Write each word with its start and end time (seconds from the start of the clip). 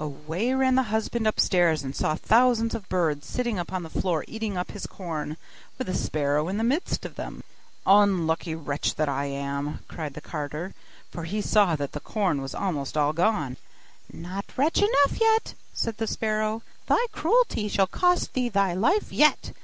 Away 0.00 0.52
ran 0.52 0.74
the 0.74 0.82
husband 0.90 1.28
upstairs, 1.28 1.84
and 1.84 1.94
saw 1.94 2.16
thousands 2.16 2.74
of 2.74 2.88
birds 2.88 3.28
sitting 3.28 3.56
upon 3.56 3.84
the 3.84 3.88
floor 3.88 4.24
eating 4.26 4.56
up 4.56 4.72
his 4.72 4.84
corn, 4.84 5.36
with 5.78 5.86
the 5.86 5.94
sparrow 5.94 6.48
in 6.48 6.56
the 6.58 6.64
midst 6.64 7.06
of 7.06 7.14
them. 7.14 7.44
'Unlucky 7.86 8.56
wretch 8.56 8.96
that 8.96 9.08
I 9.08 9.26
am!' 9.26 9.78
cried 9.86 10.14
the 10.14 10.20
carter; 10.20 10.74
for 11.12 11.22
he 11.22 11.40
saw 11.40 11.76
that 11.76 11.92
the 11.92 12.00
corn 12.00 12.42
was 12.42 12.52
almost 12.52 12.96
all 12.96 13.12
gone. 13.12 13.58
'Not 14.12 14.46
wretch 14.58 14.78
enough 14.82 15.20
yet!' 15.20 15.54
said 15.72 15.98
the 15.98 16.08
sparrow; 16.08 16.64
'thy 16.88 17.06
cruelty 17.12 17.68
shall 17.68 17.86
cost 17.86 18.32
thee 18.32 18.48
thy 18.48 18.74
life 18.74 19.12
yet! 19.12 19.52